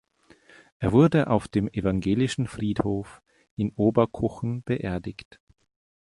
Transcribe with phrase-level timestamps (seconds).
[0.79, 3.21] Er wurde auf dem evangelischen Friedhof
[3.55, 5.39] in Oberkochen beerdigt.